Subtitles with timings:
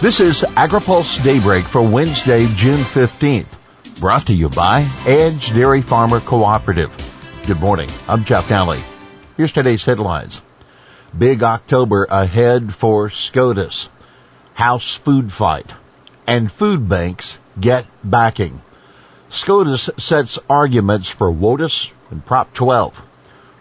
[0.00, 3.98] This is AgriPulse Daybreak for Wednesday, June 15th.
[3.98, 6.92] Brought to you by Edge Dairy Farmer Cooperative.
[7.48, 7.90] Good morning.
[8.06, 8.78] I'm Jeff Daly.
[9.36, 10.40] Here's today's headlines.
[11.18, 13.88] Big October ahead for SCOTUS.
[14.54, 15.68] House food fight.
[16.28, 18.62] And food banks get backing.
[19.30, 23.02] SCOTUS sets arguments for WOTUS and Prop 12.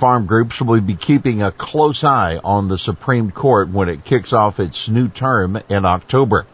[0.00, 4.32] Farm groups will be keeping a close eye on the Supreme Court when it kicks
[4.32, 6.46] off its new term in October.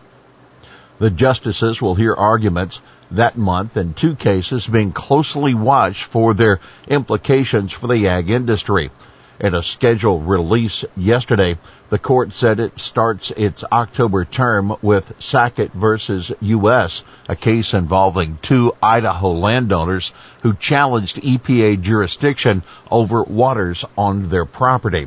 [0.98, 2.80] The justices will hear arguments
[3.12, 8.90] that month in two cases being closely watched for their implications for the ag industry.
[9.38, 11.58] In a scheduled release yesterday,
[11.90, 18.38] the court said it starts its October term with Sackett versus U.S., a case involving
[18.40, 25.06] two Idaho landowners who challenged EPA jurisdiction over waters on their property.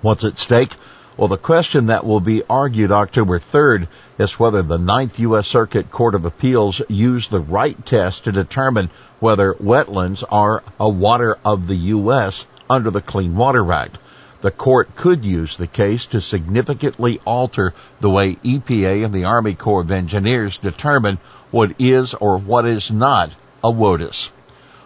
[0.00, 0.72] What's at stake?
[1.18, 5.46] Well, the question that will be argued October 3rd is whether the Ninth U.S.
[5.46, 11.36] Circuit Court of Appeals used the right test to determine whether wetlands are a water
[11.44, 13.98] of the U.S under the Clean Water Act.
[14.40, 19.54] The court could use the case to significantly alter the way EPA and the Army
[19.54, 21.18] Corps of Engineers determine
[21.50, 23.30] what is or what is not
[23.62, 24.30] a WOTUS.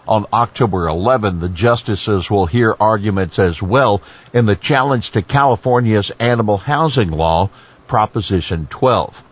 [0.09, 6.11] On October 11, the justices will hear arguments as well in the challenge to California's
[6.19, 7.49] animal housing law,
[7.87, 9.23] Proposition 12.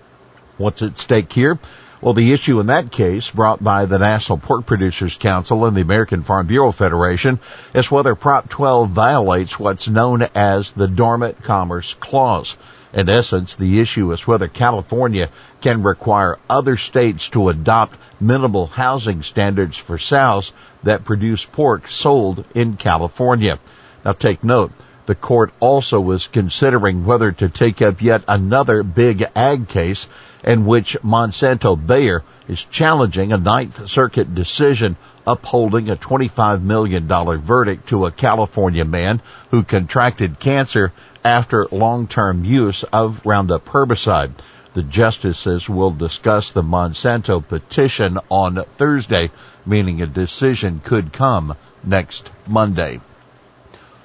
[0.57, 1.59] What's at stake here?
[2.03, 5.83] Well, the issue in that case, brought by the National Pork Producers Council and the
[5.83, 7.39] American Farm Bureau Federation,
[7.75, 12.57] is whether Prop 12 violates what's known as the Dormant Commerce Clause.
[12.93, 15.29] In essence, the issue is whether California
[15.61, 22.45] can require other states to adopt minimal housing standards for sows that produce pork sold
[22.53, 23.61] in California.
[24.05, 24.73] Now take note,
[25.07, 30.09] the court also was considering whether to take up yet another big ag case
[30.45, 37.07] in which Monsanto Bayer is challenging a Ninth Circuit decision upholding a $25 million
[37.41, 39.21] verdict to a California man
[39.51, 40.93] who contracted cancer
[41.25, 44.33] after long-term use of Roundup herbicide.
[44.75, 49.31] The justices will discuss the Monsanto petition on Thursday,
[49.67, 53.01] meaning a decision could come next Monday.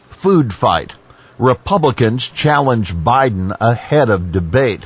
[0.09, 0.93] Food fight.
[1.39, 4.81] Republicans challenge Biden ahead of debate.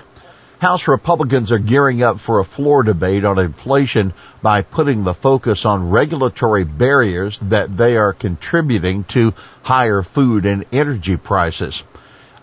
[0.62, 4.14] House Republicans are gearing up for a floor debate on inflation
[4.44, 9.34] by putting the focus on regulatory barriers that they are contributing to
[9.64, 11.82] higher food and energy prices.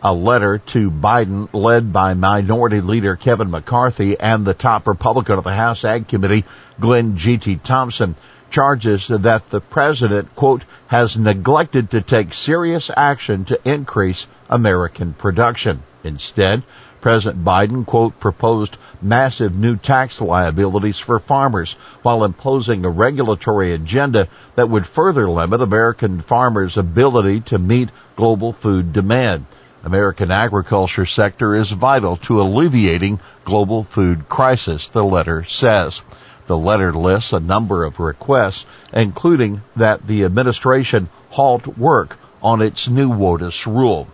[0.02, 5.44] A letter to Biden led by Minority Leader Kevin McCarthy and the top Republican of
[5.44, 6.44] the House Ag Committee,
[6.80, 7.60] Glenn G.T.
[7.62, 8.16] Thompson,
[8.50, 15.84] charges that the president, quote, has neglected to take serious action to increase American production.
[16.04, 16.62] Instead,
[17.00, 24.28] President Biden, quote, proposed massive new tax liabilities for farmers while imposing a regulatory agenda
[24.56, 29.46] that would further limit American farmers' ability to meet global food demand.
[29.84, 36.02] American agriculture sector is vital to alleviating global food crisis, the letter says.
[36.46, 42.88] The letter lists a number of requests, including that the administration halt work on its
[42.88, 44.08] new WOTUS rule.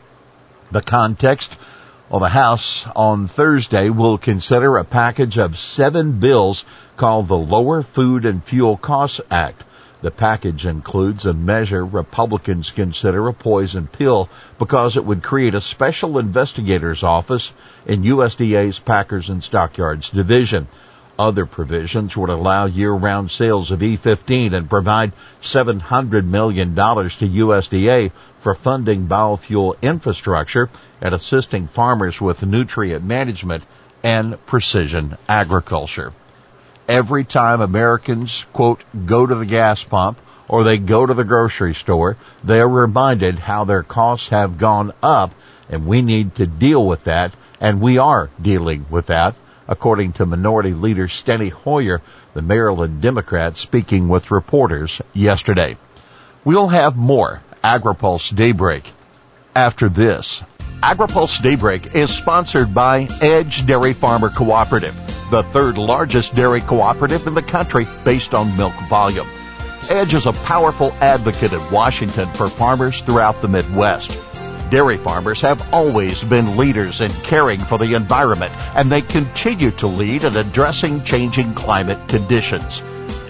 [0.71, 1.57] The context
[2.11, 6.67] well, the House on Thursday will consider a package of seven bills
[6.99, 9.63] called the Lower Food and Fuel Costs Act.
[10.03, 14.29] The package includes a measure Republicans consider a poison pill
[14.59, 17.55] because it would create a special investigator's office
[17.87, 20.69] in USDA's Packers and Stockyards division.
[21.19, 28.11] Other provisions would allow year-round sales of E15 and provide $700 million to USDA
[28.41, 30.69] for funding biofuel infrastructure
[31.01, 33.63] and assisting farmers with nutrient management
[34.03, 36.13] and precision agriculture.
[36.89, 41.75] Every time Americans, quote, go to the gas pump or they go to the grocery
[41.75, 45.33] store, they are reminded how their costs have gone up
[45.69, 49.37] and we need to deal with that and we are dealing with that
[49.69, 52.03] according to Minority Leader Steny Hoyer,
[52.35, 55.77] the Maryland Democrat speaking with reporters yesterday.
[56.45, 58.85] We'll have more AgriPulse Daybreak
[59.55, 60.43] after this.
[60.83, 64.95] AgriPulse Daybreak is sponsored by Edge Dairy Farmer Cooperative,
[65.31, 69.27] the third largest dairy cooperative in the country based on milk volume.
[69.89, 74.11] Edge is a powerful advocate in Washington for farmers throughout the Midwest.
[74.75, 79.87] Dairy farmers have always been leaders in caring for the environment, and they continue to
[79.87, 82.83] lead in addressing changing climate conditions.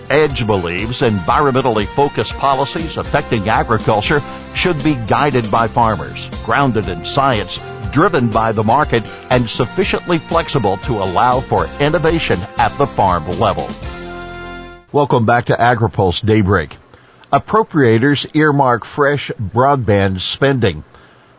[0.08, 4.22] Edge believes environmentally focused policies affecting agriculture
[4.54, 7.58] should be guided by farmers, grounded in science,
[7.92, 13.68] driven by the market, and sufficiently flexible to allow for innovation at the farm level.
[14.92, 16.78] Welcome back to AgriPulse Daybreak.
[17.30, 20.84] Appropriators earmark fresh broadband spending.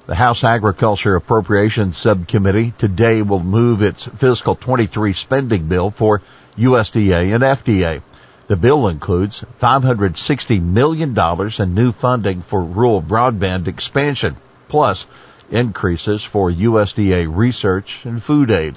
[0.07, 6.21] The House Agriculture Appropriations Subcommittee today will move its fiscal 23 spending bill for
[6.59, 8.03] USDA and FDA.
[8.45, 14.35] The bill includes $560 million in new funding for rural broadband expansion,
[14.67, 15.07] plus
[15.49, 18.75] increases for USDA research and food aid.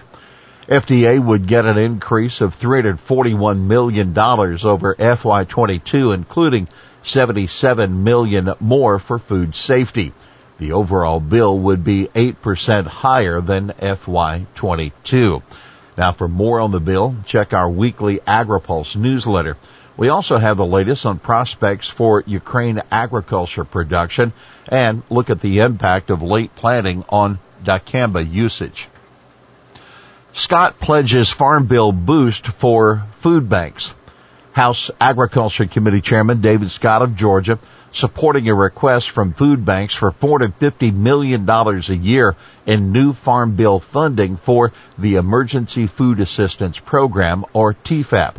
[0.66, 6.68] FDA would get an increase of $341 million over FY22, including
[7.02, 10.14] 77 million more for food safety.
[10.58, 15.42] The overall bill would be 8% higher than FY22.
[15.96, 19.56] Now for more on the bill, check our weekly AgriPulse newsletter.
[19.96, 24.32] We also have the latest on prospects for Ukraine agriculture production
[24.68, 28.88] and look at the impact of late planting on dicamba usage.
[30.32, 33.92] Scott pledges Farm Bill boost for food banks.
[34.52, 37.58] House Agriculture Committee Chairman David Scott of Georgia
[37.92, 42.36] supporting a request from food banks for $450 million a year
[42.66, 48.34] in new Farm Bill funding for the Emergency Food Assistance Program, or TEFAP.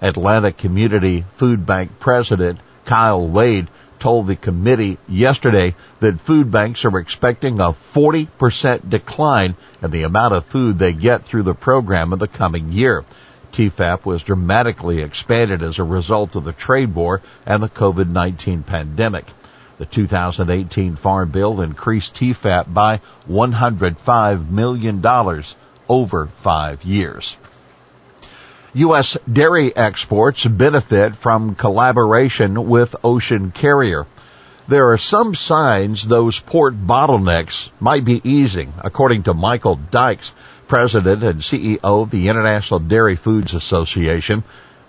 [0.00, 3.68] Atlanta Community Food Bank President Kyle Waide
[3.98, 10.34] told the committee yesterday that food banks are expecting a 40% decline in the amount
[10.34, 13.04] of food they get through the program in the coming year.
[13.52, 19.26] TEFAP was dramatically expanded as a result of the trade war and the COVID-19 pandemic.
[19.78, 25.44] The 2018 Farm Bill increased TEFAP by $105 million
[25.88, 27.36] over five years.
[28.74, 29.16] U.S.
[29.30, 34.06] dairy exports benefit from collaboration with Ocean Carrier.
[34.68, 40.34] There are some signs those port bottlenecks might be easing, according to Michael Dykes,
[40.68, 44.44] President and CEO of the International Dairy Foods Association.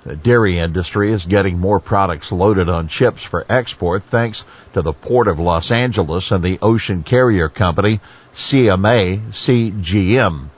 [0.06, 4.44] The dairy industry is getting more products loaded on ships for export thanks
[4.74, 8.00] to the Port of Los Angeles and the ocean carrier company
[8.36, 10.50] CMA CGM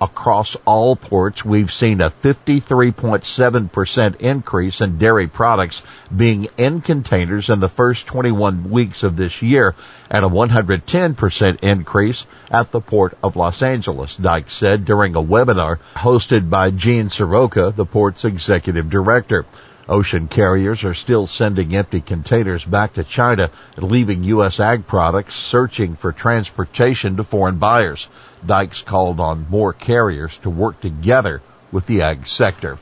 [0.00, 5.82] across all ports, we've seen a 53.7% increase in dairy products
[6.14, 9.74] being in containers in the first 21 weeks of this year
[10.10, 15.78] and a 110% increase at the Port of Los Angeles, Dyke said during a webinar
[15.94, 19.44] hosted by Gene Seroka, the port's executive director.
[19.88, 24.58] Ocean carriers are still sending empty containers back to China leaving U.S.
[24.58, 28.08] ag products searching for transportation to foreign buyers.
[28.44, 31.40] Dykes called on more carriers to work together
[31.70, 32.78] with the ag sector.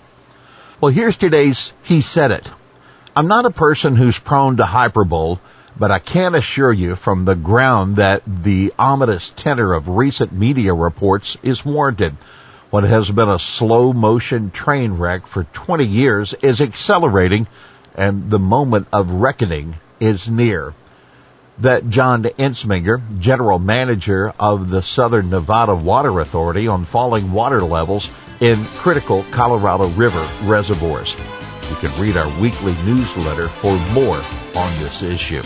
[0.80, 2.50] Well, here's today's He Said It.
[3.14, 5.38] I'm not a person who's prone to hyperbole,
[5.78, 10.72] but I can assure you from the ground that the ominous tenor of recent media
[10.72, 12.16] reports is warranted.
[12.74, 17.46] What has been a slow motion train wreck for 20 years is accelerating
[17.94, 20.74] and the moment of reckoning is near
[21.60, 28.12] that John Entsminger, general manager of the Southern Nevada Water Authority on falling water levels
[28.40, 31.14] in critical Colorado River reservoirs.
[31.70, 35.42] You can read our weekly newsletter for more on this issue.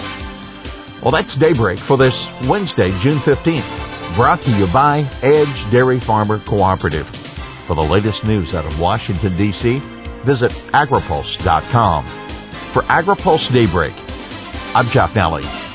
[1.02, 6.40] Well, that's Daybreak for this Wednesday, June 15th, brought to you by Edge Dairy Farmer
[6.40, 7.06] Cooperative.
[7.06, 9.78] For the latest news out of Washington, D.C.,
[10.24, 12.04] visit agripulse.com.
[12.04, 13.94] For AgriPulse Daybreak,
[14.74, 15.67] I'm Jeff Nalley.